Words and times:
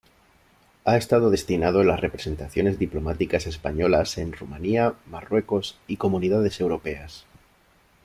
Ha 0.83 0.97
estado 0.97 1.29
destinado 1.29 1.81
en 1.81 1.85
las 1.89 1.99
representaciones 2.01 2.79
diplomáticas 2.79 3.45
españolas 3.45 4.17
en 4.17 4.33
Rumanía, 4.33 4.95
Marruecos 5.05 5.77
y 5.85 5.97
Comunidades 5.97 6.59
Europeas. 6.59 7.25